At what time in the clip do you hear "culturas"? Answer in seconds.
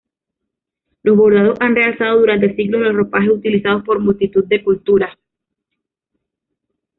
4.63-5.15